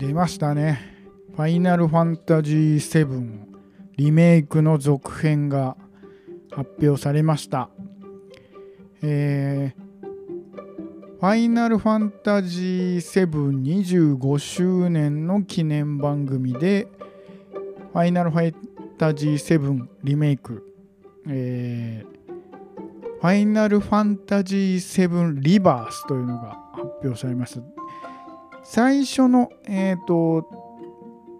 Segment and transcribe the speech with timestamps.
[0.00, 0.80] 出ましたね。
[1.36, 3.38] ファイナルファンタジー7
[3.98, 5.76] リメイクの続編が
[6.50, 7.68] 発表されました。
[9.02, 10.06] えー、
[11.20, 16.88] ファイナルファンタジー725周年の記念番組で、
[17.92, 18.54] ファイナルファン
[18.96, 20.64] タジー7リメイク、
[21.28, 27.79] えー、ファイナルファンタジー7リバースというのが発表されました。
[28.62, 30.46] 最初の、えっ、ー、と、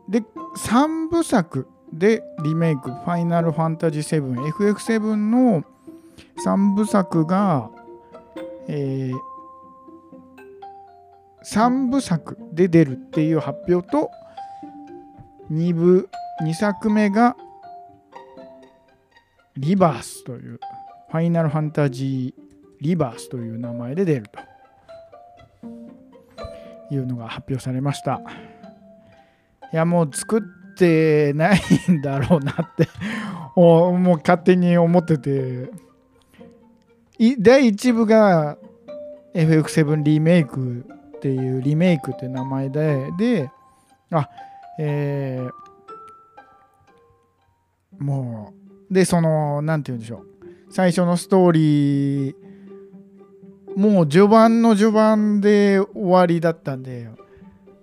[0.09, 0.23] で、
[0.57, 5.65] 3部作でリメイク、ファイナルファンタジー7、FF7 の
[6.45, 7.71] 3部作が、
[8.69, 9.19] えー、
[11.45, 14.11] 3部作で出るっていう発表と、
[15.51, 16.09] 2部、
[16.43, 17.37] 2作目が
[19.57, 20.61] リバースという、
[21.11, 22.43] ファイナルファンタジー
[22.81, 24.50] リバースという名前で出ると。
[26.91, 28.21] いうのが発表されました。
[29.73, 32.89] いやもう作ってないんだろうなって
[33.55, 35.71] もう勝手に思ってて。
[37.39, 38.57] 第1部が
[39.35, 43.51] FF7 リメイクっていうリメイクって名前でで
[44.11, 44.31] あ
[44.79, 48.55] えー、も
[48.91, 50.27] うでその何て言うんでしょう。
[50.73, 52.35] 最初のストーリー
[53.77, 57.09] もう序盤の序盤で終わりだったんで、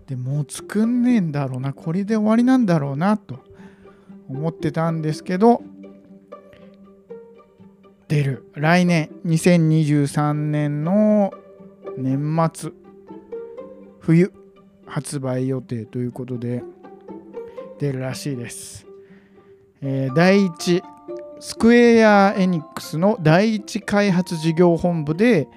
[0.08, 3.40] でもう作んねえんだろうな、これで終わりなんだろうなと
[4.30, 5.62] 思ってたんですけど、
[8.08, 8.50] 出る。
[8.56, 11.34] 来年、2023年の
[11.98, 12.72] 年末、
[14.00, 14.32] 冬、
[14.86, 16.64] 発売予定ということで、
[17.80, 18.88] 出るらしいです。
[19.82, 20.82] えー、第一、
[21.40, 25.48] スクエア・エニックスの第一開発事業本部で、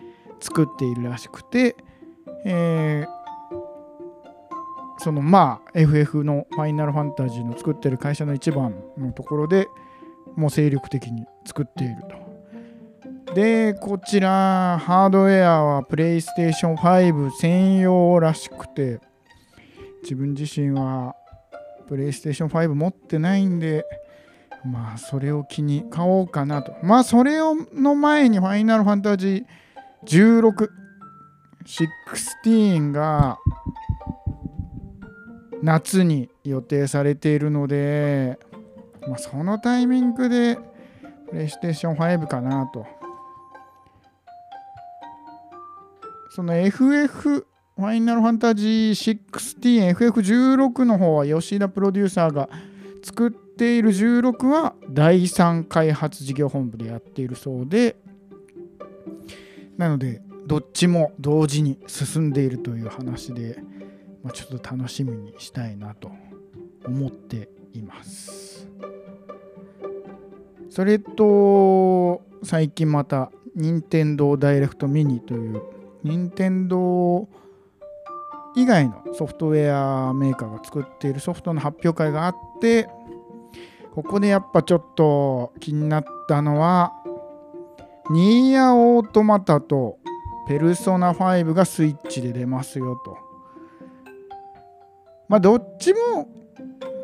[0.40, 1.76] 作っているらしくて、
[2.44, 3.20] えー、
[4.98, 9.68] そのまあ FF のファイナルファンタジーの作ってる会社の一番のところで
[10.36, 13.34] もう精力的に作っていると。
[13.34, 19.00] で、こちら、ハードウェアは PlayStation 5専用らしくて、
[20.02, 21.14] 自分自身は
[21.88, 23.84] PlayStation 5持ってないんで、
[24.64, 26.74] まあ、それを機に買おうかなと。
[26.82, 29.44] まあ、それをの前にファイナルファンタジー
[30.06, 30.70] 16、
[31.66, 33.38] 16が
[35.62, 38.38] 夏に予定されているので、
[39.06, 40.58] まあ、そのタイミングで
[41.28, 42.86] プレイステーション5かなと。
[46.30, 47.46] その FF
[47.76, 52.48] ファイナルファンタジー16、FF16 の方は吉田プロデューサーが
[53.02, 57.96] 作っている16は第3開発事業本部でやっているそうで、
[59.76, 63.62] なのでどっちも同時に進んでいるという話で、
[64.22, 66.10] まあ、ちょっと楽しみにしたいなと
[66.84, 68.68] 思っています。
[70.70, 75.62] それと最近また任天堂ダイレクトミニという
[76.04, 77.28] 任天堂
[78.54, 82.88] 以外のソフトウェアメーカーが作っているソフトの発表会があって
[83.94, 86.92] ここでやっぱちょっと気になったのは
[88.10, 89.98] ニーヤオートマタと
[90.48, 93.16] ペルソナ5がスイッチで出ますよと。
[95.28, 96.28] まあどっちも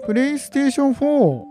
[0.05, 1.45] プレイステーション4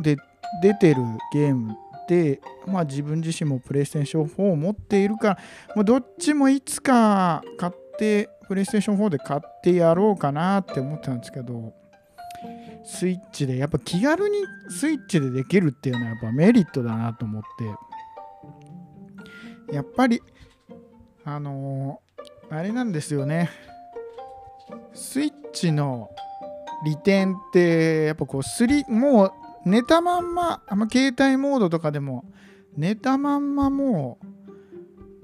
[0.00, 0.16] で
[0.62, 1.02] 出てる
[1.34, 1.76] ゲーム
[2.08, 5.38] で、まあ自分自身もプレイステーション4を持っているから、
[5.76, 11.74] もうどっちもいつか買って、プレイステーション4で買ってやろうかなって思ってたんですけど、
[12.84, 14.38] スイッチで、やっぱ気軽に
[14.70, 17.66] スイッチでできるっていうのはやっぱメリットだなと思って、
[19.72, 20.20] やっぱり
[21.24, 23.50] あのー、あれなんですよね。
[24.92, 26.10] スイッチの
[26.84, 29.32] 利点ってやっぱこうスリもう
[29.64, 32.24] 寝たまんまあんま携帯モードとかでも
[32.76, 34.26] 寝たまんまもう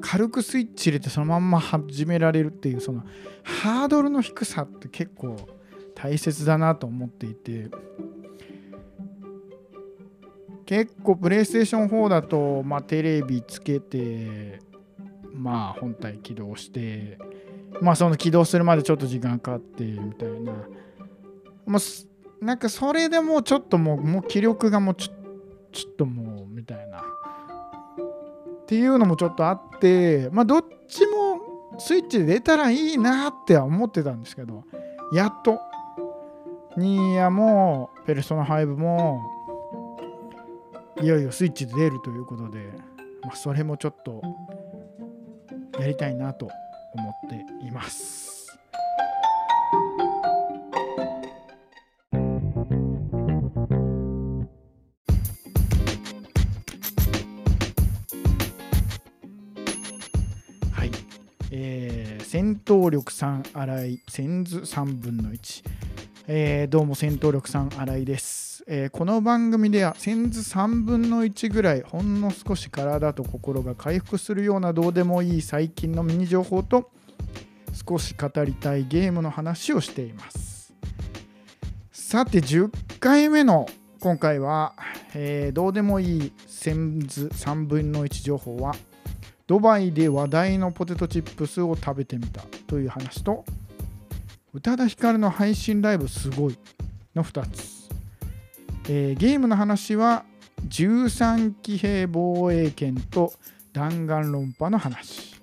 [0.01, 3.03] 軽くスイッチ入れてそのまんま始められるっていうその
[3.43, 5.37] ハードルの低さって結構
[5.95, 7.69] 大切だなと思っていて。
[10.69, 14.61] 結構プレイステーション4だと、まあ、テレビつけて
[15.33, 17.17] まあ本体起動して
[17.81, 20.53] まあその起動するまでちょっと時間かかってみたいな。
[21.65, 25.13] もうなんかそれでもうちょっともうもう気力がもうちょ
[25.73, 27.01] ちょっともうみたいな。
[27.01, 34.65] っていうのもちょっとあってまあどっちもスイッチで出たらいいなっては思ってたんですけど
[35.15, 35.61] やっと。
[36.77, 39.38] ニーヤもペルソナ5も
[41.01, 42.59] いよいよスイッチで出るということで、
[43.23, 44.21] まあ、それもちょっと
[45.79, 46.51] やりたいなと
[46.93, 48.49] 思っています。
[60.73, 60.91] はい、
[61.53, 65.65] えー、戦闘力3荒井千図3分の1、
[66.27, 68.48] えー、どうも戦闘力3荒井です。
[68.71, 76.91] えーこの番組では千図3分の1ぐらいほんの少し体と心が回復するようなどうでもいい最近のミニ情報と
[77.73, 80.75] 少し語りたいゲームの話をしています。
[81.93, 82.71] さて10
[83.01, 83.67] 回目の
[84.01, 84.75] 今回は、
[85.15, 88.75] えーどうでもいい千図3分の1情報は
[89.47, 93.47] ドバイで話題のポテトチップスを食べてみたという話と
[94.53, 96.59] 宇多田ヒカルの配信ライブすごい
[97.15, 97.78] の2つ、
[98.91, 100.25] えーゲームの話は
[100.69, 103.35] 13騎兵防衛権と
[103.73, 105.37] 弾丸論破の話。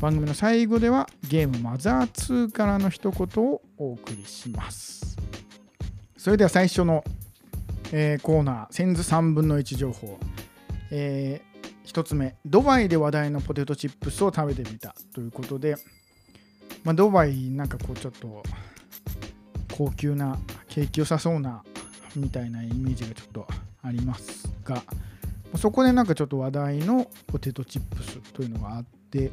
[0.00, 5.18] 番組の最後ではゲームマザー2からの一言をお送りします。
[6.16, 7.04] それでは最初の、
[7.92, 10.18] えーコーナー千図3分の1情報、
[10.90, 11.42] え
[11.84, 15.76] 1つ目ドバイで話題のポテトチップスを食べてみたということで、
[16.84, 18.42] まあ、ドバイなんかこうちょっと
[19.76, 20.38] 高級な
[20.68, 21.62] 景気良さそうな
[22.16, 23.46] みたいなイメージがちょっと
[23.82, 24.82] ありますが
[25.56, 29.30] そこでなんかちょっと話題のポテトチップスというのがあって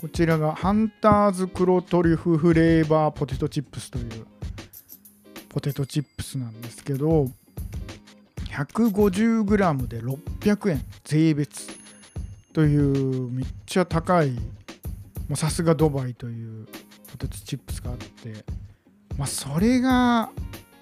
[0.00, 4.26] こちらがハンターズ黒トリュフフレーバーポテトチップスという
[5.48, 7.28] ポテトチップスなんですけど
[8.50, 11.68] 150g で600円税別
[12.52, 14.40] というめっちゃ高いも
[15.34, 16.66] うさすがドバイという
[17.12, 18.44] ポテトチップスがあって、
[19.16, 20.30] まあ、それが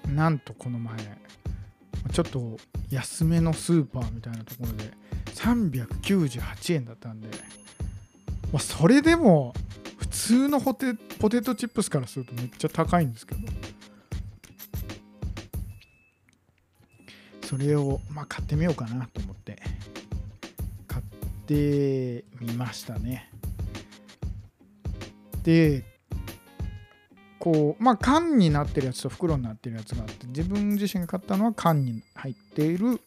[0.07, 0.97] なんとこの前
[2.11, 2.57] ちょっと
[2.89, 4.91] 安めのスーパーみたいなところで
[5.35, 7.29] 398円だったんで、
[8.51, 9.53] まあ、それでも
[9.97, 13.41] 普通のポテポテトチップスからするとめっちゃ高いんですけど。
[17.51, 19.61] それを、まあ、買ってみようかなと思って
[20.87, 21.03] 買っ
[21.45, 23.29] てみましたね。
[25.43, 25.83] で
[27.41, 33.01] こうまあ缶になってるやつと袋になってるやつがあって自分自身が買ったのは缶に入っている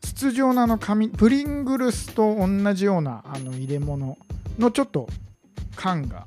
[0.00, 4.16] 筒状のあの紙プリングルスと同じようなあの入れ物
[4.58, 5.08] のちょっと
[5.74, 6.26] 缶が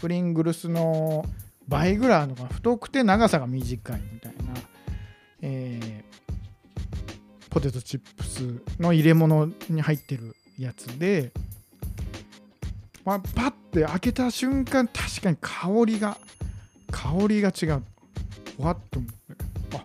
[0.00, 1.24] プリングルスの
[1.68, 4.42] 倍ぐらいあるのが太くて長さが短いみたいな、
[5.42, 6.06] えー
[7.56, 11.32] ポテトチップスの入れ物に入ってるやつで、
[13.02, 16.16] まあ、パッて開けた瞬間確かに香りが
[16.90, 17.82] 香りが違う。
[18.58, 19.00] わっと
[19.76, 19.84] あ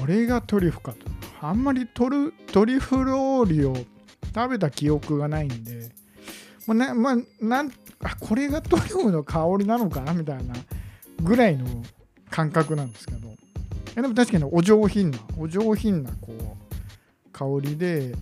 [0.00, 0.98] これがトリュフかと。
[1.40, 3.76] あんまりトルトリュフ料理を
[4.34, 5.90] 食べた記憶がないんで。
[6.66, 7.70] まあなまあ、なん
[8.02, 10.54] あこれがトリュフの香りなのかなみたいな
[11.22, 11.66] ぐらいの
[12.30, 13.32] 感覚なんですけど。
[13.94, 18.14] でも確かにお上品なお上品なこう香りで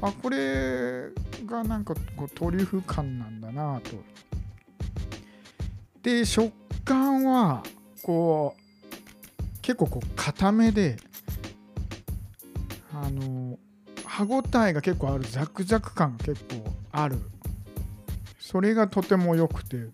[0.00, 1.10] あこれ
[1.46, 3.90] がなんかこうトリュフ感なんだなと。
[6.02, 6.52] で食
[6.84, 7.62] 感は
[8.02, 10.96] こう結構こう固めで
[12.92, 13.58] あの
[14.04, 17.18] 歯ごたえが結構あるザクザク感が結構ある。
[18.38, 19.88] それがとても良くて。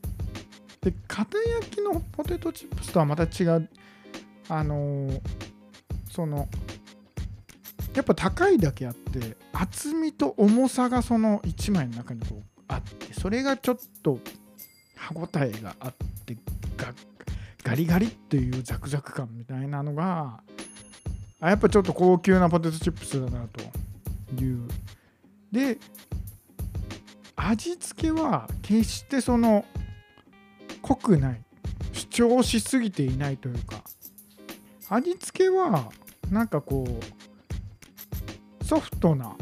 [0.82, 3.68] で片焼きのポテトチップスとはまた違う
[4.50, 5.08] あの
[6.10, 6.46] その
[7.94, 14.18] やっぱ高いだけあって厚みと重さがその1枚の中にこうあってそれがちょっと
[14.96, 15.94] 歯ごたえがあっ
[16.26, 16.36] て
[17.62, 20.40] ガリガリっていうザクザク感みたいなのが
[21.40, 24.68] あやっぱちょっと高級なポテトチップスだなという。
[25.52, 25.78] で
[27.36, 29.64] 味付けは決してその
[30.82, 31.44] 濃くない
[31.92, 33.82] 主張しすぎていないというか
[34.88, 35.90] 味付けは
[36.30, 37.33] なんかこう
[38.64, 39.36] ソフトな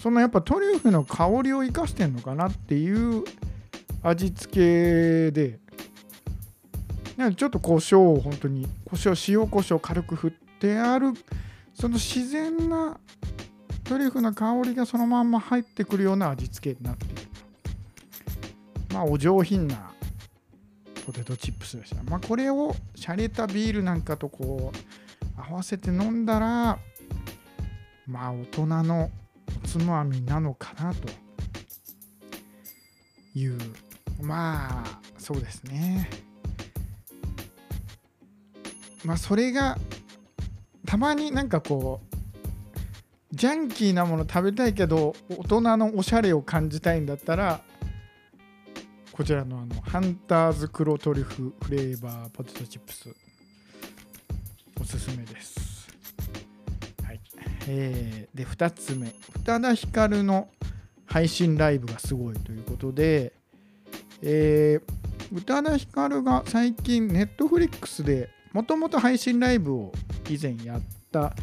[0.00, 3.24] そのやっぱトリュフの香りを生かしてんのかなっていう
[4.02, 5.58] 味付けで
[7.16, 11.12] なんかちょっと胡椒を本当に胡椒塩胡椒軽く振ってある
[11.74, 12.98] その自然な
[13.84, 17.14] トリュフの香りがそのまんま入ってくるような味付けになっている
[18.92, 19.90] まあお上品な
[21.04, 22.02] ポテトチップスでした。
[22.04, 26.78] まあこれを洒落たビールなんかとこう合わせて飲んだら
[28.06, 29.10] まあ大人の
[29.64, 31.08] おつまみなのかなと
[33.34, 33.58] いう
[34.22, 36.08] まあそうですね
[39.04, 39.78] まあそれが
[40.86, 42.16] たまになんかこう
[43.32, 47.60] ジャンキーなもの食べたいけど大人のおしゃれを感じたいんだったら
[49.12, 53.14] こちらのあのハンターズ黒トリュフフレーバーポテトチップス
[54.80, 55.55] おすすめです。
[57.68, 59.08] えーで2つ目。
[59.08, 59.12] 宇
[59.44, 60.48] 多田ヒカルの
[61.06, 63.32] 配信ライブがすごいということで、
[64.22, 69.92] えー、宇多田ヒカルが最近ネットフリックスでもともと配信ライブを
[70.30, 70.80] 以前やっ
[71.12, 71.34] た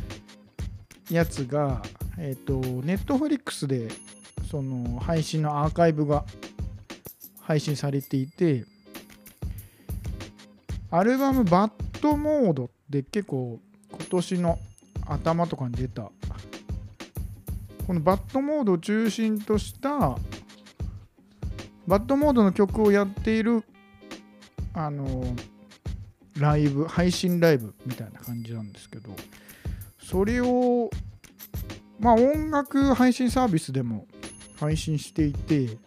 [1.09, 1.81] やつが、
[2.17, 3.89] えっ、ー、と、ネットフリックスで
[4.49, 6.25] その配信のアーカイブが
[7.41, 8.65] 配信されていて、
[10.89, 13.59] アルバムバッドモードって結構
[13.91, 14.59] 今年の
[15.05, 16.11] 頭とかに出た。
[17.85, 20.17] このバッドモードを中心とした
[21.85, 23.63] バッドモードの曲をやっている
[24.73, 25.35] あの
[26.39, 29.09] ライブ配信ライブみたいな感じなんですけど
[30.01, 30.89] それを
[31.99, 34.07] まあ音楽配信サービスでも
[34.59, 35.77] 配信していて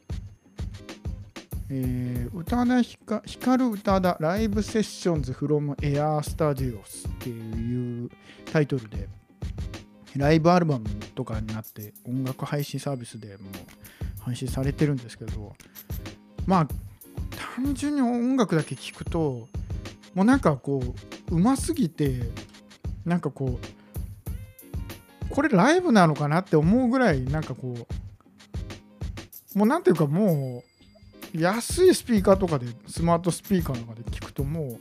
[1.68, 8.10] えー、宇多田ヒカ光る宇多田ライブセッションズフロムエアースタジオスっていう
[8.52, 9.08] タイトルで
[10.16, 13.50] ライブアルバムとかになって音楽配信サービスでも
[14.20, 15.54] 配信されてるんですけど
[16.46, 16.68] まあ
[17.56, 19.48] 単純に音楽だけ聴くと
[20.14, 20.82] もうなんかこ
[21.30, 22.20] ううますぎて
[23.04, 23.58] なんかこ
[25.30, 27.74] うこれライブなのかなって思うぐらいなんかこ
[29.54, 30.64] うもうなんていうかもう
[31.40, 34.78] 安いスピーカーとかでスマートスピーカーとかで聞くとも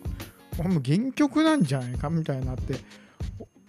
[0.59, 2.75] うもう原曲なんじゃないかみたいなって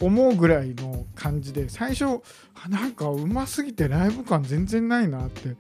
[0.01, 2.23] 思うぐらいの感じで最初
[2.69, 5.57] なんかうますぎてライブ感全然ないなって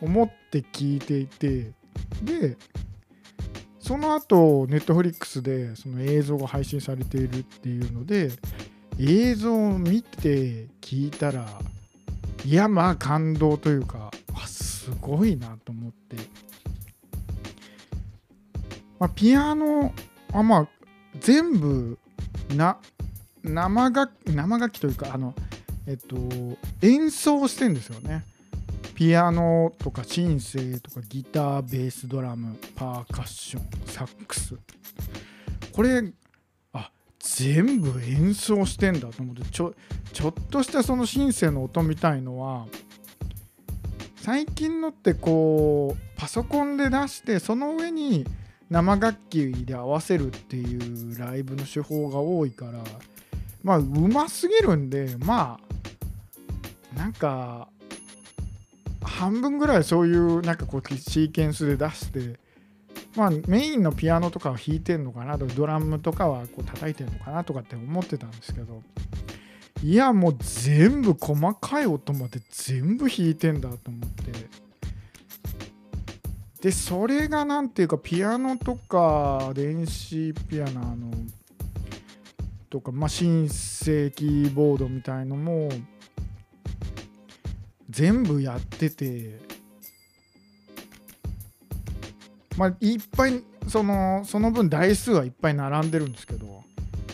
[0.00, 1.72] 思って聞いていて
[2.22, 2.56] で
[3.80, 8.30] その後ネットフリックスでその映像が配信されているっていうので
[9.00, 11.46] 映像を見て聞いたら
[12.44, 14.10] いやまあ感動というか
[14.46, 15.58] すごいな
[18.98, 19.92] まあ、ピアノ
[20.32, 20.68] あまあ
[21.20, 21.98] 全部
[22.54, 22.78] な
[23.42, 25.34] 生楽生楽器というかあの
[25.86, 26.16] えっと
[26.82, 28.24] 演奏してんですよね。
[28.94, 34.56] ピアノとかシンセとかギターベースドラムパーカッションサックス。
[35.72, 36.02] これ
[36.72, 36.90] あ
[37.20, 39.74] 全部演奏してんだと思ってちょ
[40.12, 42.66] ちょっとしたそのシンセの音みたいのは
[44.16, 48.26] 最近のってこうパソコンで出してその上に
[48.70, 52.84] 生楽器で合わせるっていうライブの手法が多いから
[53.62, 55.58] まあうますぎるんでま
[56.94, 57.68] あなんか
[59.02, 62.38] 半分ぐらいそういうなんかこうシーケンスで出して
[63.16, 68.82] まあメインのピアノとかは弾いてんのかなとドラムとかはこう叩いてんのかなとかって思ってたんですけど
[69.82, 74.67] いやもう全部細かい音まで全部弾いてんだと思って。
[76.60, 81.10] でそれが何ていうかピアノとか電子ピアノの
[82.68, 85.68] とかまあシンセキーボードみたいのも
[87.88, 89.40] 全部やってて
[92.56, 96.64] まあいっぱいそのその分台数はいっぱい並んでるんですけど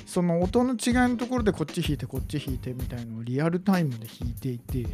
[0.06, 4.86] その音の違いのところでこっち弾いてこっち弾いてみたいのをリアルタイムで弾いていて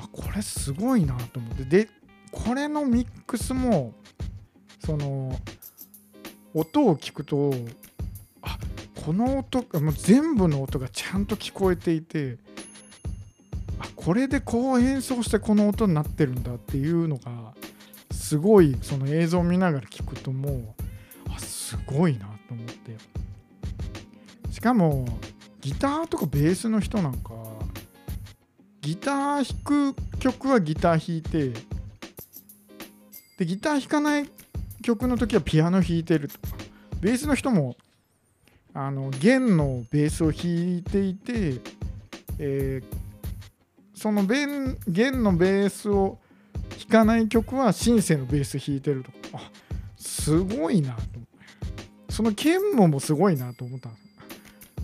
[0.00, 1.64] あこれすごいなと思って。
[1.64, 1.99] で
[2.32, 3.94] これのミックスも
[4.84, 5.38] その
[6.54, 7.52] 音を聞くと
[8.42, 8.58] あ
[9.04, 12.38] この音もう全部の音がちゃんと聞こえていて
[13.78, 17.54] あこれでこう演奏してこの音になってるんだっていうのが
[18.10, 20.74] すごいその映像を見ながら聞くともう
[21.34, 23.20] あすごいなと思って。
[24.50, 25.06] しかも
[25.62, 27.32] ギターとかベースの人なんか
[28.82, 31.58] ギター弾く曲はギター弾いて
[33.40, 34.30] でギター弾かない
[34.82, 36.34] 曲の時はピアノ弾いてると。
[36.46, 36.56] か
[37.00, 37.74] ベースの人も
[38.74, 41.58] あの弦のベースを弾いていて、
[42.38, 42.96] えー、
[43.94, 46.18] その弦のベースを
[46.78, 49.10] 弾かない曲はシンセのベース弾いてると。
[49.10, 49.50] かあ
[49.96, 51.00] すごいなと
[52.10, 53.88] その剣ももすごいなと思った。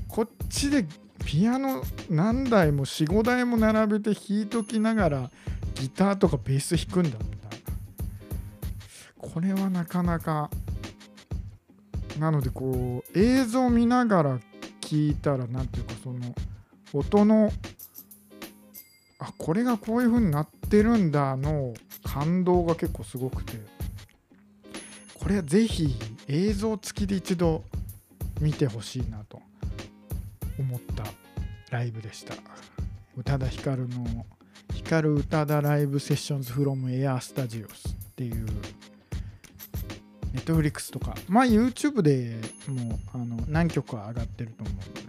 [0.09, 0.87] こっちで
[1.27, 5.31] ピアノ何台も45台も並べて弾いときながら
[5.75, 7.19] ギターとかベース弾くんだ。
[7.19, 7.46] みたいな
[9.33, 10.51] これはなかなか
[12.19, 14.39] なのでこう映像見ながら
[14.81, 16.35] 聞いたら何ていうかその
[16.93, 17.53] 音の
[19.19, 23.77] あこれがこういう風になってるんだの感動が結構すごくて。
[25.27, 25.97] これはぜひ
[26.29, 27.65] 映像付きで一度
[28.41, 29.43] 見てほしいなと。
[30.59, 31.05] 思った
[31.71, 32.35] ライブでした。
[33.17, 34.27] 宇多田ヒカルの
[34.73, 38.47] 「光る宇多田ライブセッションズフロムエアースタジオス」っていう
[40.37, 42.37] ネットフリックスとかまあ YouTube で
[42.69, 45.01] もあの何曲か上がってると思うので、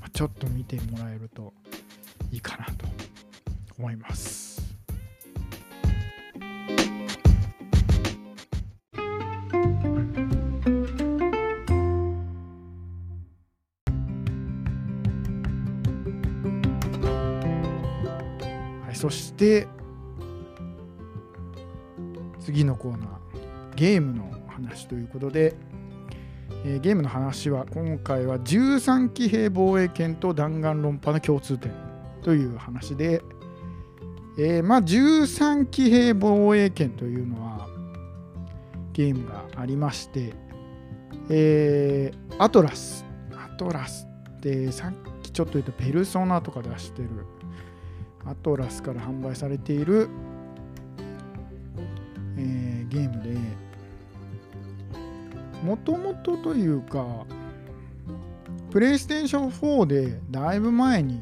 [0.00, 1.54] まあ、ちょっと見てもらえると
[2.30, 2.86] いいかなと
[3.78, 4.60] 思います。
[18.84, 19.66] はい、そして
[22.40, 23.10] 次のコーナー
[23.74, 25.54] ゲームの話ということで、
[26.64, 31.72] えーゲームの話は今回は十三機兵防衛圏とダンガンロンパの共通点
[32.22, 33.22] という話で、
[34.38, 37.66] えーまあ十三機兵防衛圏というのは
[38.92, 40.32] ゲームがありまして、
[41.30, 44.06] えーアトラスアトラス
[44.38, 47.08] ってさっきちょっと言ったペルソナとか出してる
[48.26, 50.08] アトラスから販売されている、
[52.36, 53.38] えーゲームで
[55.62, 57.26] もともとというか
[58.70, 61.20] プレイステーション4でだいぶ前に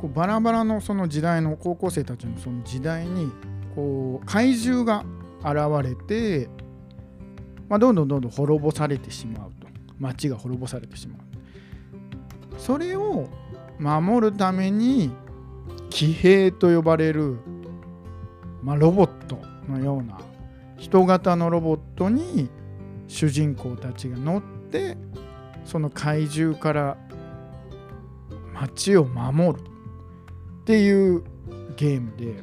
[0.00, 3.30] こうバラバラのその時代の高校生たちのその時代に
[3.74, 5.04] こう怪獣が
[5.40, 6.48] 現れて、
[7.68, 9.66] まあ、どんどんどんどん滅ぼされてしまうと。
[9.98, 11.20] 町が滅ぼされてしまう。
[12.58, 13.28] それを
[13.78, 15.10] 守るために
[15.90, 17.38] 騎兵と呼ばれる、
[18.62, 20.18] まあ、ロボットのような
[20.82, 22.50] 人型のロボットに
[23.06, 24.96] 主人公たちが乗って
[25.64, 26.96] その怪獣から
[28.52, 31.22] 街を守るっていう
[31.76, 32.42] ゲームで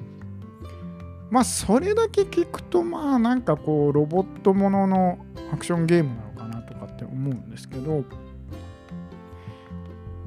[1.29, 5.19] まあそれだけ聞くとまあなんかこうロボットものの
[5.51, 8.05] アクションゲームなのかなとかって思うんですけど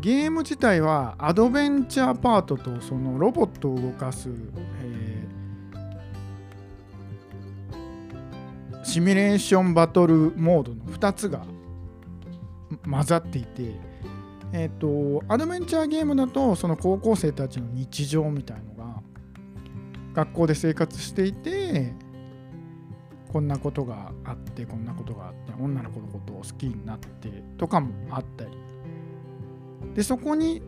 [0.02, 4.28] ゲーム自体はアドベンチャーパートとそのロボットを動かす、
[8.92, 11.46] シミュレーションバトルモードの2つが
[12.84, 13.72] 混ざっていて、
[14.52, 19.00] えっ、と、アドベンチャーゲームだと、その高校生たちの日常みたいのが、
[20.12, 21.94] 学校で生活していて、
[23.32, 28.50] こんなことがあって、こんなことがあって、女の子のことを好きになってとかもあったり。
[29.94, 30.60] で、そこに、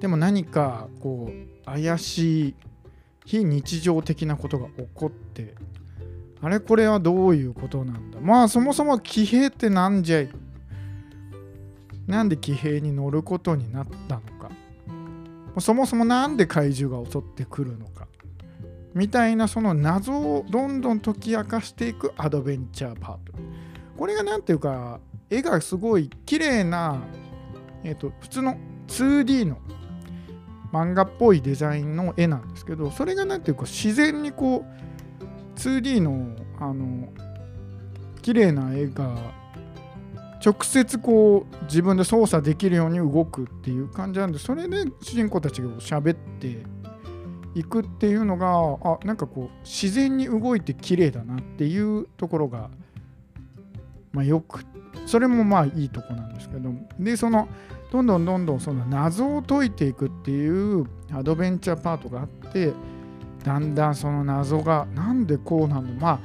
[0.00, 2.54] でも何かこう、怪しい、
[3.26, 5.54] 非日常的なことが起こって、
[6.42, 8.18] あれこれはどういうことなんだ？
[8.20, 10.28] まあそもそも騎兵ってなんじゃい？
[12.06, 14.50] なんで騎兵に乗ることになったのか？
[15.60, 18.06] そもそもなんで怪獣が襲ってくるのか？
[18.94, 23.32] みたいなその謎をどんどん解き明かしていくアドベンチャーパート。
[23.96, 24.98] これが何ていうか
[25.28, 27.02] 絵がすごい綺麗な
[27.84, 28.56] えっ、と普通の
[28.88, 29.58] 2D の
[30.72, 34.80] 漫画っぽいデザインの絵なんですけどそれが何ていうか自然にこう
[35.56, 37.08] 2D のあの
[38.22, 39.14] 綺麗な絵が
[40.44, 46.64] 直接こう自分で操作できるように動くっていう感じなんでそれで主人公たちが喋って
[47.54, 52.70] いくっていうのがあなんかこう自然に動いて綺麗だなっていうところが
[54.12, 54.64] まあよく
[55.06, 57.48] それもまあいいとこなんですけどでその
[57.90, 62.72] どんどんどんどんその謎を解いていくっていうアドベンチャーパートがあって
[63.44, 66.20] だんだんその謎がなんでこうなのまあ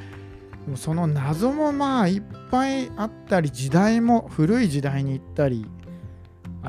[0.76, 5.66] その謎もまあいっぱいあったり時代も古い時代に行ったり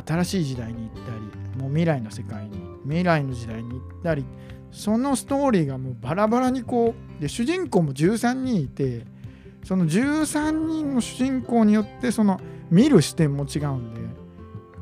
[0.06, 4.24] 新しい時代に行ったりもう未来の世界に未来の時代に行ったり
[4.70, 9.06] そのストーリーがもうバラバラにこうで主人公も13人いて
[9.64, 14.00] その13人の主人公によってその見る視点も違うんで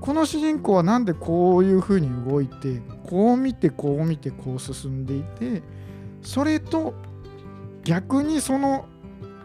[0.05, 5.63] この主人公はなんでこういう風に動いてこう見てこう見てこう進んでいて
[6.21, 6.93] それと
[7.85, 8.85] 逆にその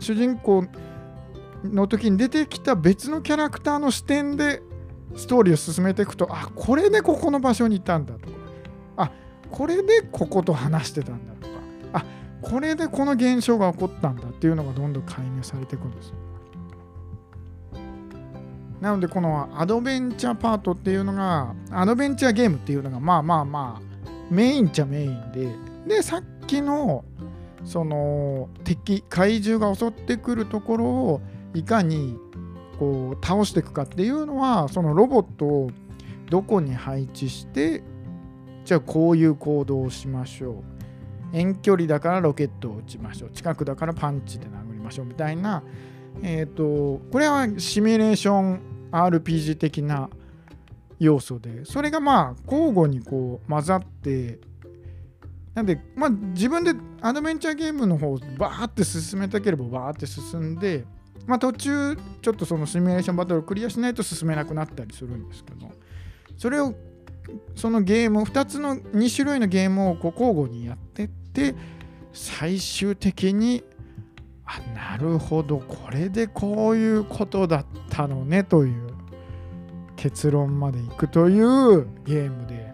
[0.02, 0.66] 主人公
[1.64, 4.62] の時に出てきた別のキャラクターの視点で
[5.16, 8.36] ストーリーを進めていくとあこれでここの場所にいたんだとか
[8.98, 9.12] あ
[9.50, 11.54] これでここと話してたんだとか
[11.94, 12.06] あ
[12.42, 16.12] これでこの現象が起こったんだっていうのがどんどん解明されていくんです
[18.82, 23.90] なのでこのアドベンチャーパートっていうのがアドベンチャーゲームっていうのがまあまあまあ
[24.30, 27.04] メインっちゃメインででさっきの
[27.66, 31.22] その敵怪獣が襲ってくるところを
[31.54, 32.18] いかに
[32.78, 35.72] こう倒していくかっていうのはそのロボットを
[36.30, 37.84] どこに配置して
[38.64, 40.64] じゃあこういう行動をしましょう。
[41.32, 43.32] 遠距離だからロケットを撃ちましょう。
[43.32, 45.64] 近くだからパンチで殴りましょうみたいな
[46.22, 48.62] えっ、ー、とこれはシミュレーション
[48.92, 50.10] RPG 的な
[51.00, 54.40] 要素でそれがまあ交互にこう混ざって
[55.56, 60.86] なんでまあ自分でアドベンチャーゲームの方をバーって進めたければバーって進んで
[61.26, 65.72] まあ途中ちょっとそのシミュレーションバトルをクリアしないと進めなくなったりするんですけど
[66.38, 66.76] それを
[67.56, 71.56] そのゲームを2つの2種類のゲームをこう交互にやってって
[72.14, 73.64] 最終的に
[74.52, 75.60] あなるほど。
[75.60, 78.90] これでこういうことだったのねという。
[80.00, 82.72] 結論までいくというゲームで。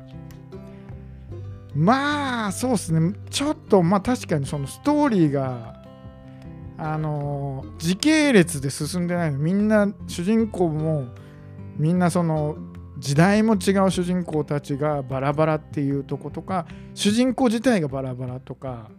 [1.74, 3.14] まあそうですね。
[3.32, 5.84] ちょっとまあ確かにそのストーリーが
[6.78, 9.40] あの時系列で進んでないの。
[9.40, 11.08] みんな主人公も
[11.78, 12.58] みんなその
[13.00, 18.92] 時代も違う主人公たちがバラバラっていうとことか主人公自体がバラバラとか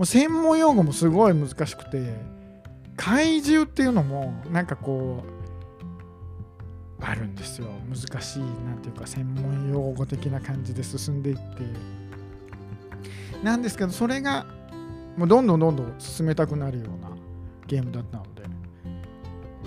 [0.00, 2.14] う専門用語もすごい難しくて
[2.96, 5.22] 怪獣っていうのもなんかこ
[7.00, 7.68] うあるんですよ。
[7.88, 11.42] 難しいなんていうか専門用語的な感じで進んでいって。
[13.42, 14.46] なんですけどそれが
[15.16, 17.10] もうどんどんどんどん進めたくなるような
[17.68, 18.42] ゲームだったので。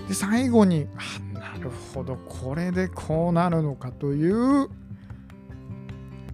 [0.08, 0.86] で最後に
[1.34, 4.68] あなるほどこれでこうなるのかという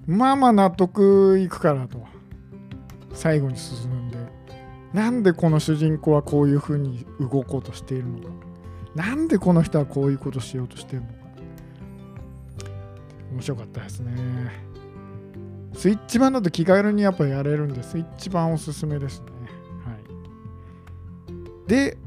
[0.06, 2.17] まあまあ納得いくかなと。
[3.18, 4.18] 最後に進んで
[4.92, 8.28] なんでこの主人公はこういうふうに動こうとしているのか。
[8.94, 11.18] なんでこの人はこういうことしようとしているのか。
[13.32, 14.12] 面白かったですね。
[15.74, 19.26] スイッチ版だと気軽にやっぱやれるんでスイッチ版おすすめですね。
[19.84, 19.92] は
[21.66, 21.68] い。
[21.68, 21.98] で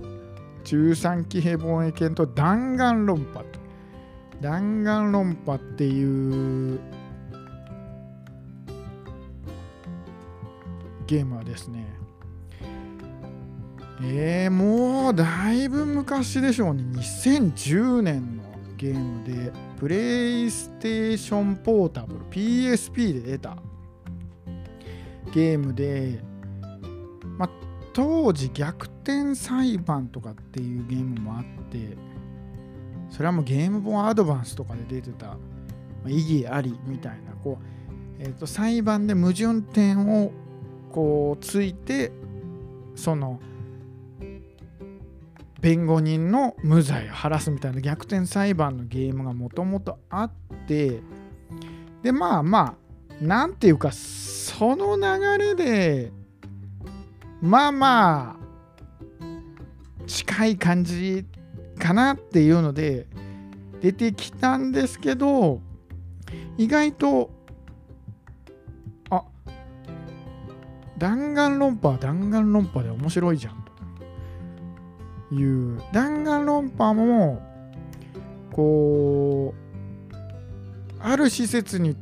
[0.64, 3.44] 13騎兵防衛剣と弾丸論破
[4.40, 6.80] 弾丸論破っていう
[11.12, 11.86] ゲームはですね
[14.02, 16.82] えー、もうだいぶ昔でしょうね。
[16.84, 18.44] 2010年の
[18.78, 23.58] ゲームでプレイステーションポータブル PSP で出た
[25.32, 26.24] ゲームで、
[27.38, 27.48] ま、
[27.94, 31.96] 当時逆転裁判とかっていうゲームもあって
[33.12, 35.38] それはもうゲームボーアドバンスとかで出てた、ま
[36.06, 37.66] あ、意義ありみたいなこう、
[38.18, 40.32] えーと裁判で矛盾点を
[40.92, 42.12] こうついて
[42.96, 43.40] その
[45.62, 50.32] 弁護人の無罪を晴らすみたいな逆転裁判のゲームがもともとあっ
[50.68, 51.02] て
[52.02, 52.76] でまあま
[53.22, 56.12] あなんていうかその流れで
[57.42, 58.42] まあまあ
[60.08, 61.26] 近い感じ
[61.78, 63.08] かなっていうので
[63.82, 65.62] 出てきたんですけど
[66.58, 67.30] 意外と
[71.02, 73.66] 弾丸論破は弾丸論破で面白いじゃん
[75.30, 75.82] という。
[75.92, 77.42] 弾丸論破も
[78.52, 80.16] こう
[81.00, 81.96] ある施設に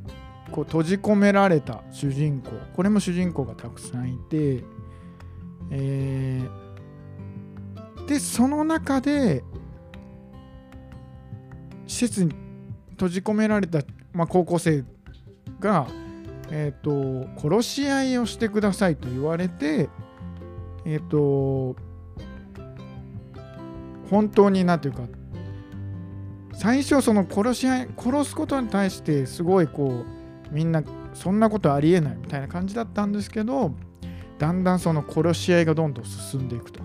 [0.51, 2.51] こう閉じ込められた主人公。
[2.75, 4.65] これも主人公がたくさんいて、
[5.71, 9.45] えー、でその中で
[11.87, 12.33] 施設に
[12.91, 13.79] 閉じ込められた、
[14.11, 14.83] まあ、高校生
[15.61, 15.87] が
[16.51, 19.89] えっ、ー、と、殺し合いをしてくださいと言われて、
[20.85, 21.75] えっ、ー、と、
[24.09, 25.03] 本当になんていうか、
[26.53, 30.83] 最初その殺し合い、殺すことに対してすごいこう、みんな
[31.13, 33.75] そんなことありえないみたいな感じだったんですけど、
[34.39, 36.81] だんだんその殺し合いがどんどん進んでいくと。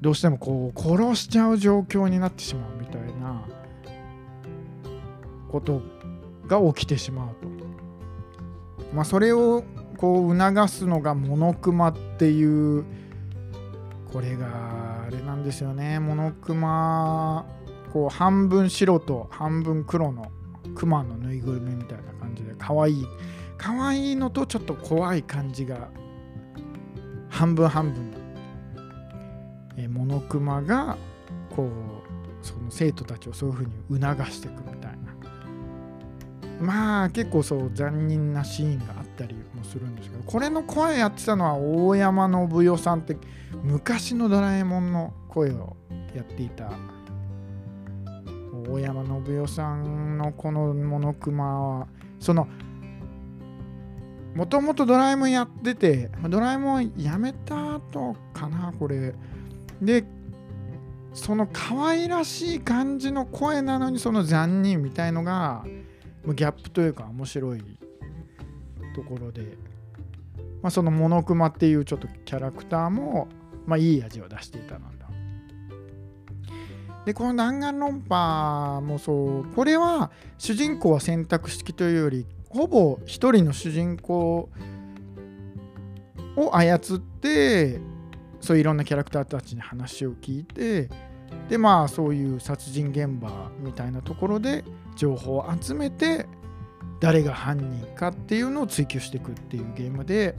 [0.00, 2.77] どうしてもこう殺しちゃう状況になってしまう
[5.58, 5.82] こと
[6.46, 7.48] が起きてしまうと。
[8.94, 9.64] まあ、それを
[9.98, 12.84] こう促すのがモノクマっていう
[14.12, 17.44] これがあれなんですよねモノクマ
[17.92, 20.30] こう半分白と半分黒の
[20.74, 23.06] クマのぬいぐるみみたいな感じで可愛い
[23.58, 25.88] 可愛いのとちょっと怖い感じが
[27.28, 28.12] 半分半分
[29.76, 30.96] えモノクマが
[31.54, 33.64] こうその生徒たちをそういうふう
[33.98, 34.77] に促してくみ
[36.60, 43.16] まあ結構そう残忍なシーンがあったりもするんですけどこれの声やってたのは大山信代さんって
[43.62, 45.76] 昔のドラえもんの声を
[46.14, 46.72] やっていた
[48.68, 52.48] 大山信代さんのこのモノクマはその
[54.34, 59.14] もともとドラえもんやっててドラえもんやめた後かなこれ。
[59.80, 60.04] で
[61.14, 65.64] その可愛らしい感じの声なのにその残忍みたいのが
[66.34, 67.62] ギャップというか面白い
[68.94, 69.42] ところで、
[70.62, 73.28] まあ、そのモノクマっていうちょっとキャラクターも、
[73.66, 75.08] まあ、いい味を出していたなんだ。
[77.04, 84.50] でこの弾丸論破もそうこれは主人公は選択式というよりほぼ一人の主人公
[86.36, 87.80] を操って
[88.40, 90.90] そういういろんなキャラクターたちに話を聞いて
[91.48, 94.64] でまあそういう殺人現場みたいなところで
[94.98, 96.26] 情報を集めて
[97.00, 100.34] 誰が犯人かっていうのを追求していくっていうゲームで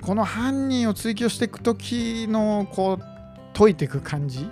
[0.00, 3.04] この犯人を追求していく時のこう
[3.56, 4.48] 解いていく感じ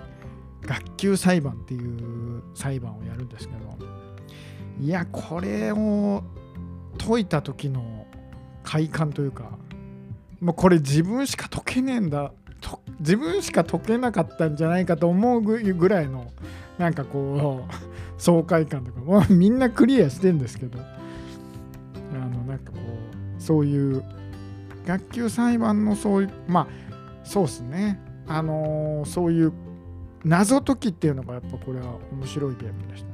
[0.61, 3.77] 学級裁判っていう裁判をやるんですけど
[4.79, 6.23] いやこれを
[6.97, 8.05] 解いた時の
[8.63, 9.57] 快感というか
[10.39, 12.31] もうこれ自分しか解けねえんだ
[12.99, 16.31] 自分しか解けなかったんじゃないかと思うぐらいの
[16.77, 17.73] なんかこう
[18.21, 24.03] 爽快感とかもみんなクリアしてんですけどあのなんかこうそういう
[24.85, 26.67] 学級裁判のそういうまあ
[27.23, 29.53] そうっすねあのー、そういう
[30.23, 33.13] 謎解きっていうのがやっぱこれは面白いゲームでしたね。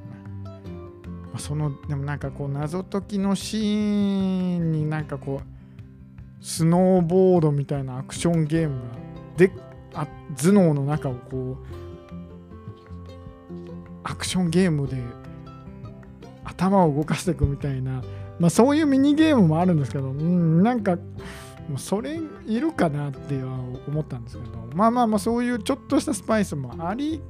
[1.33, 9.08] ま、そのでもなんかこう謎解きのシーンになんかこうスノーボードみたいなアクションゲームが
[9.39, 9.51] で
[9.93, 11.79] あ頭脳の中をこう
[14.03, 14.97] アクションゲームで
[16.43, 18.03] 頭を動かしていくみたいな、
[18.37, 20.97] まあ、そういうミニゲームもあるんですけど、うん、なんか
[21.69, 23.53] もうそれいるかなっては
[23.87, 27.21] 思ったんですけどまあまあまあそういうちょっとしたスパイスもあり、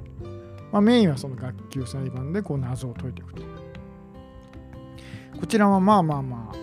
[0.71, 3.43] まあ、メインはその学級裁判でこう謎を解いていくと
[5.39, 6.57] こちらはまあまあまあ、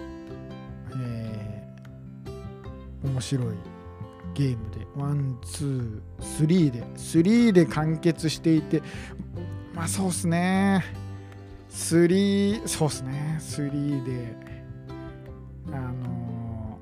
[0.96, 3.75] えー、面白い
[4.37, 8.83] ゲームで One Two Three で3で完結していて
[9.77, 10.83] まあそうっすね。
[11.68, 13.37] 3、そうっすね。
[13.38, 14.35] 3で、
[15.70, 16.79] あの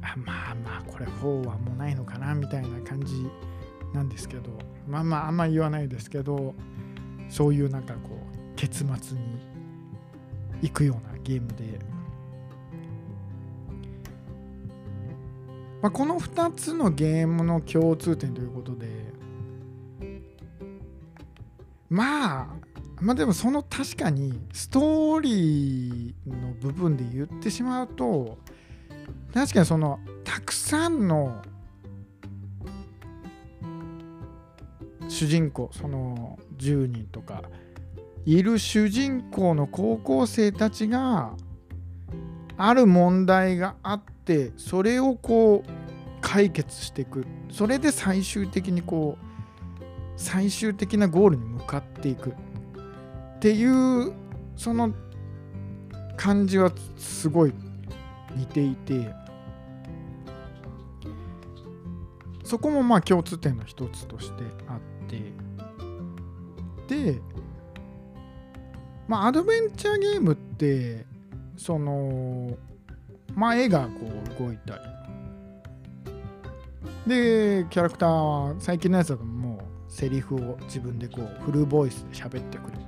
[0.00, 3.26] ー、あまあまあ、これ4はもうないのかなみたいな感じ
[3.92, 4.42] なんですけど、
[4.86, 6.54] まあまあ、あんま言わないですけど、
[7.28, 9.40] そういうなんかこう、結末に
[10.62, 11.80] 行くようなゲームで、
[15.80, 18.86] まあ、この2つのゲームの共通点ということで、
[21.88, 22.46] まあ
[23.00, 28.38] まあでもその確かにストーリーの部分で言ってしまうと
[29.32, 31.42] 確かにそのたくさんの
[35.08, 37.42] 主人公その10人とか
[38.26, 41.34] いる主人公の高校生たちが
[42.56, 44.17] ある問題があって
[44.56, 45.70] それをこう
[46.20, 47.24] 解決していく。
[47.50, 49.24] それで最終的にこう
[50.16, 52.30] 最終的なゴールに向かっていく。
[52.30, 54.12] っていう
[54.56, 54.92] その
[56.16, 57.54] 感じはすごい
[58.36, 59.14] 似ていて。
[62.44, 65.32] そこもまあ共通点の一つとしてあって。
[66.88, 67.20] で
[69.06, 71.06] まあアドベンチャーゲームって
[71.56, 72.56] その
[73.34, 73.90] まあ絵がこ
[74.40, 74.80] う動いたり。
[77.06, 82.78] でキャラクターは最近のやつだともうセリフを自分でこうフルボイスで喋ってくる。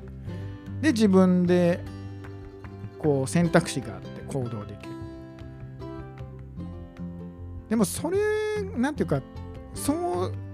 [0.82, 1.80] で自分で
[2.98, 4.90] こう選択肢があって行動できる。
[7.70, 8.18] でもそれ
[8.76, 9.22] なんていうか
[9.74, 9.94] そ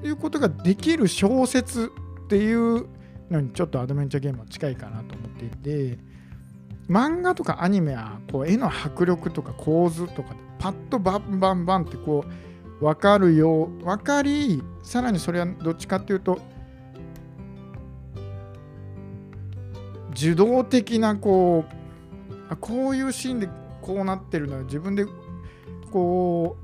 [0.02, 1.90] ういうことができる小説
[2.24, 2.86] っていう
[3.30, 6.15] のにちょっとアドベンチャーゲームは近いかなと思っていて。
[6.88, 12.24] 漫画とかアニメはこう絵の迫力とか構図とかでパッとバンバンバンってこ
[12.80, 16.38] う分かるよう分かりさらにそれはどっちかっていうと
[20.12, 21.64] 受動的なこ
[22.50, 23.48] うこういうシーンで
[23.82, 25.04] こうなってるのは自分で
[25.90, 26.56] こ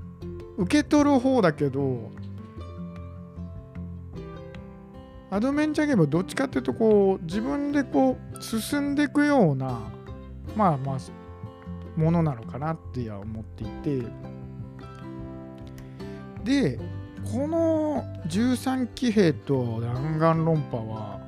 [0.56, 2.10] う受け取る方だけど
[5.30, 9.80] アドベンチャーゲームはどっちかっていうとこう自分でこう進んでいくような
[10.56, 10.98] まあまあ
[11.96, 13.66] ものなのかなっては思ってい
[14.00, 14.06] て。
[16.44, 16.78] で
[17.30, 21.20] この13騎兵と弾丸論破は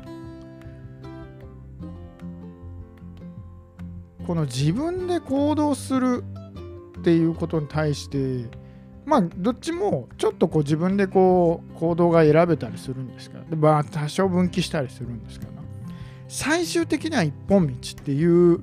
[4.26, 6.24] この自分で行動する
[6.98, 8.48] っていうことに対して
[9.06, 13.38] まあどっちもちょっとこう自分でこう行動が選べたりするんですか。
[13.38, 15.52] らでまあ多少分岐したりするんですけど
[16.26, 18.60] 最終的には一本道っていう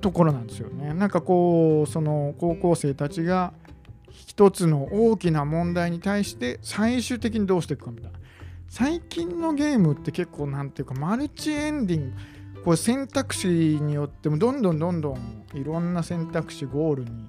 [0.00, 0.94] ところなんですよね。
[0.94, 3.52] なんかこうその高校生たちが
[4.10, 8.18] 一つの大きな問題に対して最終的にどうしていくかみたいな。
[8.68, 12.12] 最近のゲームって結構なんていうかマルチエンディング。
[12.64, 17.26] こう選択肢によってもどんどんどんどんいろんな選択肢ゴールに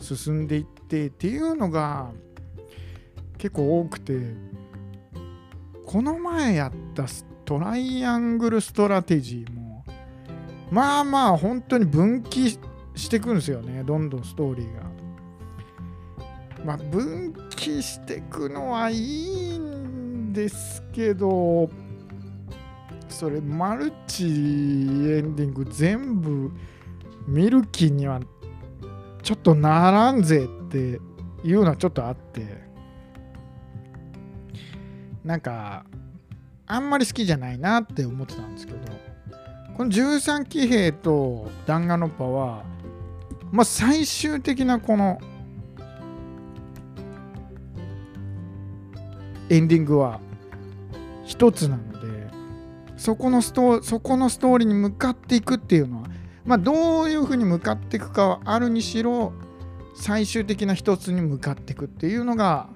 [0.00, 2.10] 進んでいってっていうのが
[3.38, 4.34] 結構多くて
[5.84, 7.04] この前やった
[7.44, 9.61] トライアングルストラテジーも
[10.72, 12.58] まあまあ本当に分岐
[12.94, 14.90] していくんですよねどんどんストーリーが。
[16.64, 21.68] まあ分岐していくのはいいんですけど
[23.08, 24.28] それマルチエ
[25.20, 26.50] ンディング全部
[27.26, 28.20] 見る気には
[29.22, 31.00] ちょっとならんぜって
[31.44, 32.46] いうのはちょっとあって
[35.22, 35.84] なんか
[36.66, 39.11] あんまり好きじゃないなって思ってたんですけど
[39.76, 42.64] この13騎兵と弾丸論破は
[43.50, 45.18] まあ最終的なこの
[49.48, 50.20] エンディングは
[51.24, 52.30] 一つなので
[52.96, 56.08] そこのストそこのストーリーに向かっていくっていうのは
[56.44, 59.32] まあどういうふうに向かっていくかはあるにしろ
[59.94, 62.68] 最終的な一つに向かっていくっていうのが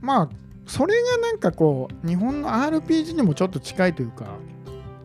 [0.00, 0.28] まあ
[0.66, 4.26] それがなんかこう日本の RPG にもちょっと近いというか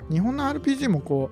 [0.09, 1.31] 日本の RPG もこ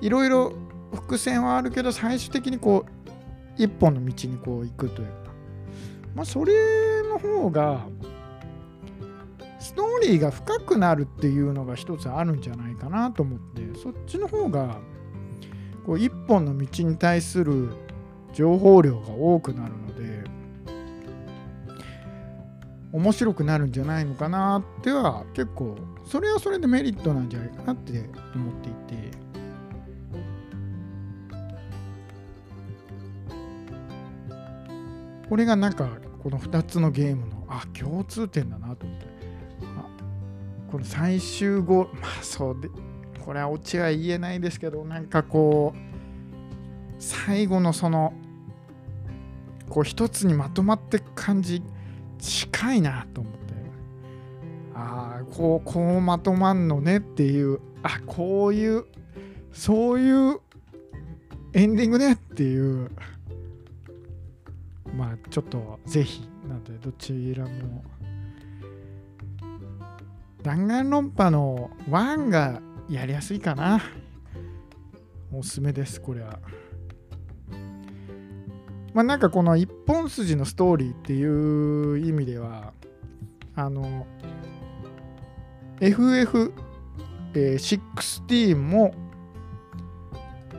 [0.00, 0.52] ういろいろ
[0.92, 5.14] 伏線はあるけど最終的にこう一本の道にこう行くというか。
[6.14, 7.86] まあそれの方が
[9.60, 13.78] ストーリーが深くなるっていうのが一つあるんじゃないかなと思って。
[13.78, 14.78] そっちの方が
[15.86, 17.68] こう一本の道に対する
[18.32, 19.79] 情報量が多くなる。
[22.92, 27.92] 面白くなるんじゃないのかなっては結構それはそれでメリットなんじゃないかなって
[28.34, 29.20] 思っていて。
[35.28, 35.88] これがなんか
[36.24, 39.10] この2つのゲームのあ共通点だなと思って。
[40.70, 42.68] この最終ゴールまあそうで
[43.24, 45.78] これはオチは言えないですけどなんかこう
[46.98, 48.12] 最後のその
[49.68, 51.62] こう一つにまとまって感じ
[52.20, 53.40] 近いなと思って。
[54.74, 57.60] ああこうこうまとまんのねっていう。
[57.82, 58.84] あこういう
[59.52, 60.40] そういう
[61.54, 62.90] エンディングねっていう。
[64.96, 67.84] まあちょっとぜひなんでどちらも。
[70.42, 73.80] 弾丸論破の1がやりやすいかな。
[75.32, 76.38] おすすめですこれは。
[78.94, 82.72] まあなんかこの一本筋のストーリーっていう意味では
[83.54, 84.06] あの
[85.80, 88.94] FF16 も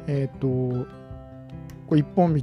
[0.08, 0.48] えっ、ー、と
[1.88, 2.42] これ一本道。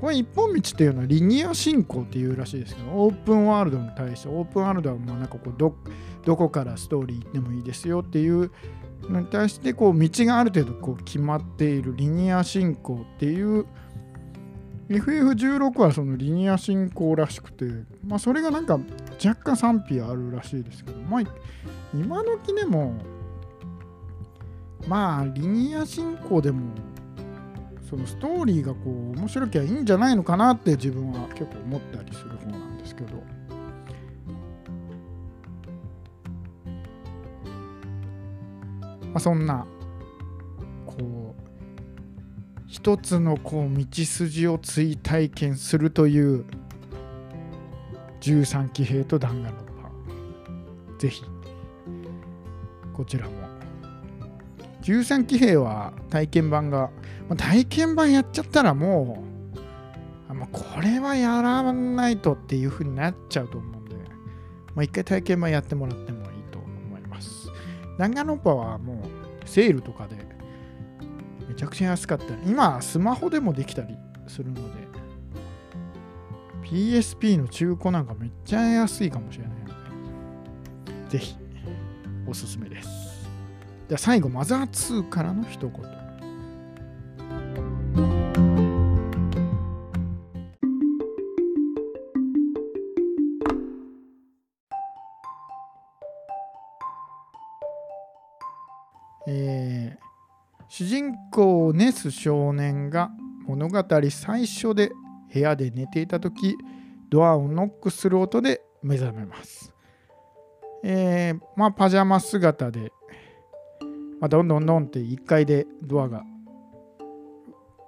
[0.00, 5.74] これ一本道っていうのはリニア進行っていうらしいですけどオープンワールドに対してオープンワールドはもうなんかこうど
[6.24, 8.50] どこからストーリー行ってもいいですよっていう
[9.08, 13.66] のに対してこう道がある程度こう決まっているリニア進行っていう
[14.88, 17.64] FF16 はそのリニア進行らしくて、
[18.06, 18.78] まあ、それがなんか
[19.24, 21.22] 若干賛否あるらしいですけど、まあ、
[21.92, 22.94] 今時でも
[24.86, 26.70] まあリニア進行でも
[27.88, 33.22] そのストーリーがこう面白きゃいいんじゃないのかなって自分は結構思ったりする方なんですけど。
[39.16, 39.66] まあ、そんな
[42.66, 46.44] 一つのこう道筋を追体験するという
[48.20, 49.90] 13騎兵と弾丸のパ
[50.98, 51.22] ぜひ。
[52.92, 53.32] こちらも。
[54.82, 56.90] 13騎兵は体験版が、
[57.28, 59.60] まあ、体験版やっちゃったらもう
[60.28, 63.96] あ、まあ、これはやらないとっていう風になっちゃうと思うんで、
[64.74, 67.48] まあ、一回体験版やってもらってもいいと思います。
[67.98, 69.02] 弾丸のパはも
[69.44, 70.25] うセールとかで
[71.56, 72.24] ちゃくちゃ安かった。
[72.46, 73.96] 今スマホでもできたり
[74.28, 74.86] するので。
[76.66, 79.72] PSP の中古なんかめっちゃ安いかもしれないので
[81.10, 81.36] ぜひ
[82.26, 82.88] おすすめです。
[83.88, 85.96] じゃあ最後マザー2からの一言。
[99.28, 100.06] えー
[100.68, 101.05] 主人
[101.36, 103.10] 公ネス少年が
[103.46, 104.90] 物語最初で
[105.30, 106.56] 部屋で寝ていた時
[107.10, 109.74] ドアをノックする音で目覚めます。
[110.82, 112.90] えーまあパジャマ姿で、
[114.18, 116.22] まあ、どんどんどんって1階でドアが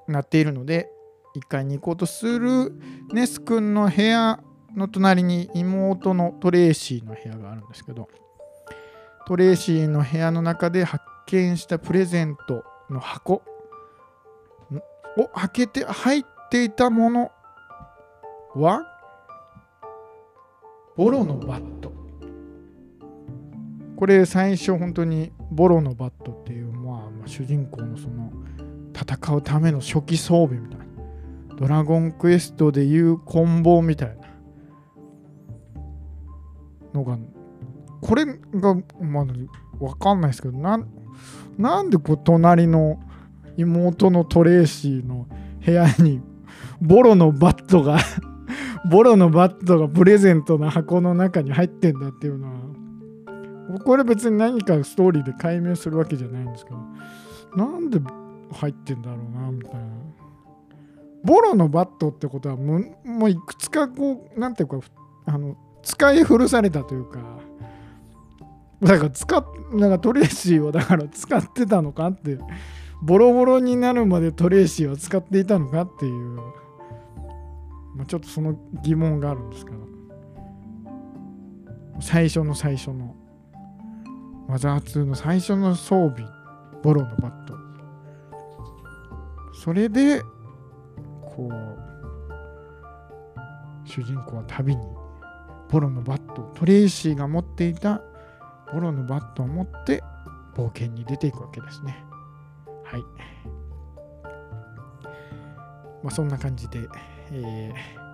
[0.06, 0.90] 鳴っているので
[1.34, 2.74] 1階に行こうとする
[3.14, 4.40] ネス君の部屋
[4.76, 8.10] の隣に妹のトレーシーの部屋があるんですけど
[9.26, 13.42] トレーシーの部屋の中で発見したプレゼントの箱。
[15.16, 17.32] を開けて入っていたもの。
[18.54, 18.82] は？
[20.96, 21.92] ボロのバット。
[23.96, 28.32] これ最初本当にボロのバットっていう、まあ、主人公のその
[28.94, 30.86] 戦うための初期装備みたいな。
[31.56, 34.14] ドラゴンクエストでいうコンボみたいな。
[36.94, 37.18] のが
[38.00, 39.26] これがまあ
[39.84, 40.88] わかんないですけどなん
[41.58, 43.00] なんでこう隣の
[43.56, 45.26] 妹のトレーシーの
[45.64, 46.20] 部屋に
[46.80, 47.98] ボロのバットが
[48.90, 52.52] ボロのバットがプレゼントの箱の中に入ってんだっていうのは。
[53.84, 56.78] これ別に何かストーリーで解明するわけじゃないんですけど。
[57.56, 58.00] なんで
[58.52, 59.80] 入ってんだろうなみたいな。
[61.24, 64.78] ボロのバットってことはもういくつかこうなんていうか
[65.26, 67.18] あの使い古されたというか。
[68.82, 72.38] だから使っなんかトレーシーはだから使ってたのかって
[73.02, 76.36] ボロボロになるまでトレーシーは使っていたのかっていう、
[77.94, 79.78] まあ、ちょっとその疑問があるんですけど
[82.00, 83.14] 最初の最初の
[84.48, 86.26] マザー2の最初の装備
[86.82, 87.54] ボロのバット。
[89.52, 90.22] それで
[91.22, 91.78] こう
[93.84, 94.82] 主人公は旅に
[95.68, 98.00] ボロのバットトレーシーが持っていた
[98.72, 100.02] ボロのバットを持って
[100.54, 101.96] 冒険に出ていくわけですね。
[102.84, 103.00] はい。
[106.02, 106.80] まあそんな感じで、
[107.32, 108.08] えー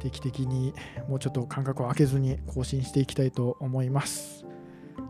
[0.00, 0.72] 定期的に
[1.08, 4.46] もうちょっと間隔を空けずに更新していきたいと思います。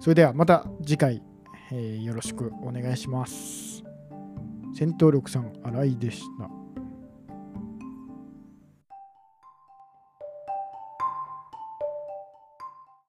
[0.01, 1.23] それではまた次回、
[1.71, 3.85] えーよろしくお願いします。
[4.75, 6.60] 戦闘力さん、新井でした。